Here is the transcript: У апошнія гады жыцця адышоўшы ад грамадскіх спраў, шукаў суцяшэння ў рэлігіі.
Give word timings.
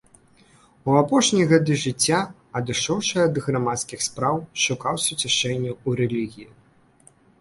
У 0.91 0.95
апошнія 1.01 1.49
гады 1.51 1.73
жыцця 1.81 2.21
адышоўшы 2.59 3.17
ад 3.27 3.37
грамадскіх 3.49 3.99
спраў, 4.07 4.35
шукаў 4.65 4.95
суцяшэння 5.05 5.71
ў 5.87 6.01
рэлігіі. 6.01 6.49